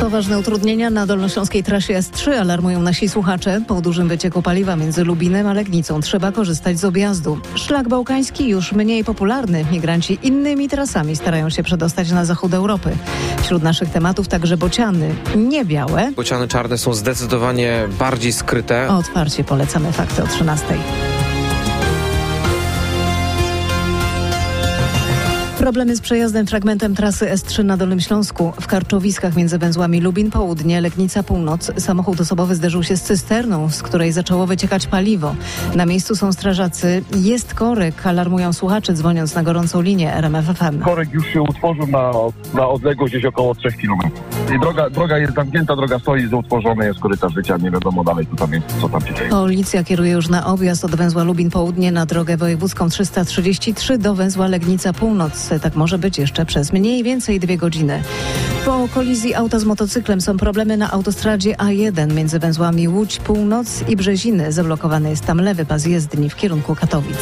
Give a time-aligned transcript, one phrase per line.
[0.00, 3.60] Poważne utrudnienia na dolnośląskiej trasie S3 alarmują nasi słuchacze.
[3.68, 7.38] Po dużym wycieku paliwa między Lubinem a Legnicą trzeba korzystać z objazdu.
[7.54, 9.64] Szlak bałkański już mniej popularny.
[9.72, 12.96] Migranci innymi trasami starają się przedostać na zachód Europy.
[13.42, 15.14] Wśród naszych tematów także bociany.
[15.36, 16.12] Nie białe.
[16.16, 18.88] Bociany czarne są zdecydowanie bardziej skryte.
[18.88, 20.66] Otwarcie polecamy fakty o 13.
[25.66, 28.52] Problemy z przejazdem fragmentem trasy S3 na Dolnym Śląsku.
[28.60, 33.82] W Karczowiskach między węzłami Lubin Południe, Legnica Północ samochód osobowy zderzył się z cysterną, z
[33.82, 35.34] której zaczęło wyciekać paliwo.
[35.74, 37.02] Na miejscu są strażacy.
[37.16, 40.80] Jest korek, alarmują słuchacze dzwoniąc na gorącą linię RMFFM.
[40.80, 42.12] Korek już się utworzył na,
[42.54, 44.00] na odległość gdzieś około 3 km.
[44.54, 48.36] I droga, droga jest zamknięta, droga stoi, utworzony, jest korytarz życia, nie wiadomo dalej co
[48.36, 49.30] tam, jest, co tam się dzieje.
[49.30, 54.46] Policja kieruje już na objazd od węzła Lubin Południe na drogę wojewódzką 333 do węzła
[54.46, 55.50] Legnica Północ.
[55.62, 58.02] Tak może być jeszcze przez mniej więcej dwie godziny.
[58.64, 63.96] Po kolizji auta z motocyklem są problemy na autostradzie A1 między węzłami Łódź Północ i
[63.96, 64.52] Brzeziny.
[64.52, 67.18] Zablokowany jest tam lewy pas jezdni w kierunku Katowic.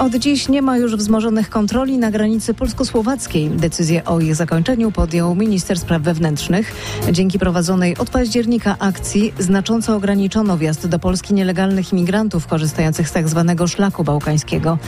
[0.00, 3.50] Od dziś nie ma już wzmożonych kontroli na granicy polsko-słowackiej.
[3.50, 6.74] Decyzję o ich zakończeniu podjął minister spraw wewnętrznych.
[7.12, 13.54] Dzięki prowadzonej od października akcji znacząco ograniczono wjazd do Polski nielegalnych imigrantów korzystających z tzw.
[13.58, 14.78] Tak szlaku bałkańskiego.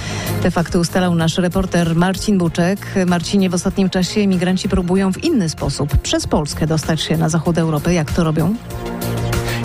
[0.42, 2.86] Te fakty ustalał nasz reporter Marcin Buczek.
[3.06, 7.58] Marcinie, w ostatnim czasie imigranci próbują w inny sposób przez Polskę dostać się na zachód
[7.58, 7.94] Europy.
[7.94, 8.54] Jak to robią?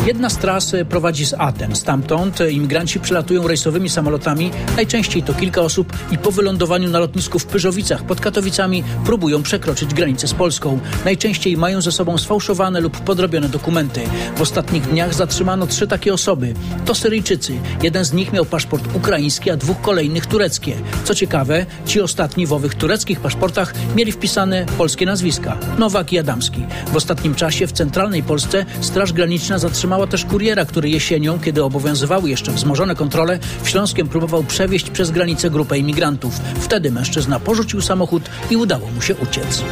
[0.10, 1.76] Jedna z tras prowadzi z Aten.
[1.76, 7.46] Stamtąd imigranci przylatują rejsowymi samolotami, najczęściej to kilka osób i po wylądowaniu na lotnisku w
[7.46, 10.80] Pyrzowicach pod Katowicami próbują przekroczyć granicę z Polską.
[11.06, 14.02] Najczęściej mają ze sobą sfałszowane lub podrobione dokumenty.
[14.36, 16.54] W ostatnich dniach zatrzymano trzy takie osoby.
[16.86, 17.54] To Syryjczycy.
[17.84, 20.76] Jeden z nich miał paszport ukraiński, a dwóch kolejnych tureckie.
[21.04, 25.58] Co ciekawe, ci ostatni w owych tureckich paszportach mieli wpisane polskie nazwiska.
[25.78, 26.66] Nowak i Adamski.
[26.94, 31.64] W ostatnim czasie w centralnej Polsce Straż Graniczna zatrzymała zatrzymała też kuriera, który jesienią, kiedy
[31.64, 36.34] obowiązywały jeszcze wzmożone kontrole, w Śląskiem próbował przewieźć przez granicę grupę imigrantów.
[36.60, 39.64] Wtedy mężczyzna porzucił samochód i udało mu się uciec.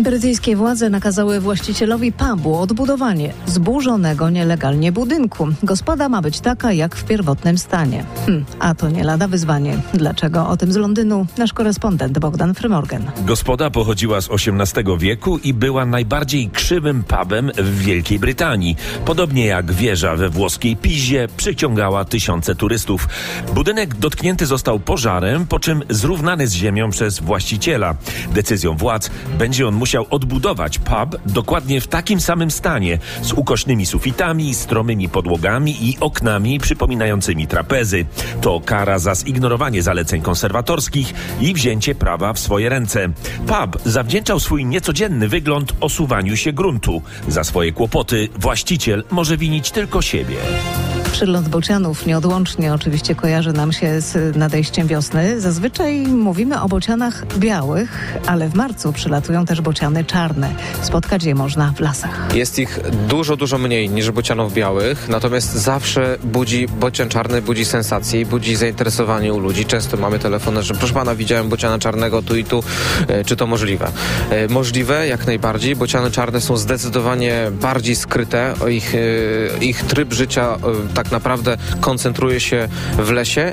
[0.00, 5.48] Brytyjskie władze nakazały właścicielowi pubu odbudowanie zburzonego nielegalnie budynku.
[5.62, 8.04] Gospoda ma być taka jak w pierwotnym stanie.
[8.26, 9.78] Hm, a to nie lada wyzwanie.
[9.94, 10.48] Dlaczego?
[10.48, 13.02] O tym z Londynu nasz korespondent Bogdan Frymorgan.
[13.26, 18.76] Gospoda pochodziła z XVIII wieku i była najbardziej krzywym pubem w Wielkiej Brytanii.
[19.04, 23.08] Podobnie jak wieża we włoskiej Pizie przyciągała tysiące turystów.
[23.54, 27.94] Budynek dotknięty został pożarem, po czym zrównany z ziemią przez właściciela.
[28.34, 34.54] Decyzją władz będzie on musiał odbudować pub dokładnie w takim samym stanie, z ukośnymi sufitami,
[34.54, 38.06] stromymi podłogami i oknami przypominającymi trapezy.
[38.40, 43.08] To kara za zignorowanie zaleceń konserwatorskich i wzięcie prawa w swoje ręce.
[43.46, 47.02] Pub zawdzięczał swój niecodzienny wygląd osuwaniu się gruntu.
[47.28, 50.36] Za swoje kłopoty właściciel może winić tylko siebie.
[51.12, 55.40] Przylot bocianów nieodłącznie oczywiście kojarzy nam się z nadejściem wiosny.
[55.40, 60.54] Zazwyczaj mówimy o bocianach białych, ale w marcu przylatują też bociany czarne.
[60.82, 62.34] Spotkać je można w lasach.
[62.34, 62.78] Jest ich
[63.08, 68.56] dużo, dużo mniej niż bocianów białych, natomiast zawsze budzi bocian czarny, budzi sensację i budzi
[68.56, 69.64] zainteresowanie u ludzi.
[69.64, 72.62] Często mamy telefony, że proszę pana, widziałem bociana czarnego tu i tu.
[73.08, 73.90] E, czy to możliwe?
[74.30, 75.76] E, możliwe, jak najbardziej.
[75.76, 78.54] Bociany czarne są zdecydowanie bardziej skryte.
[78.68, 80.56] Ich, e, ich tryb życia
[80.96, 82.68] tak naprawdę koncentruje się
[82.98, 83.52] w lesie.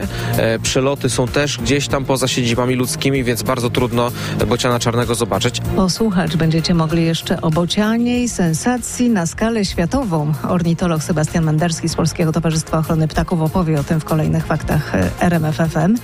[0.63, 4.11] Przeloty są też gdzieś tam poza siedzibami ludzkimi, więc bardzo trudno
[4.47, 5.61] bociana czarnego zobaczyć.
[5.75, 10.33] Posłuchać będziecie mogli jeszcze o bocianie i sensacji na skalę światową.
[10.49, 15.95] Ornitolog Sebastian Menderski z Polskiego Towarzystwa Ochrony Ptaków opowie o tym w kolejnych faktach RMFFM.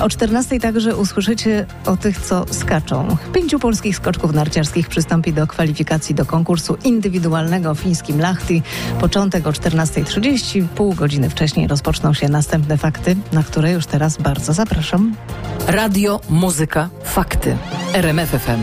[0.00, 3.16] O 14 także usłyszycie o tych, co skaczą.
[3.32, 8.62] Pięciu polskich skoczków narciarskich przystąpi do kwalifikacji do konkursu indywidualnego w fińskim Lahti.
[9.00, 14.52] Początek o 14.30, pół godziny wcześniej rozpoczną się następne fakty, na które już teraz bardzo
[14.52, 15.16] zapraszam.
[15.66, 17.56] Radio, muzyka, fakty.
[17.94, 18.60] RMFFM.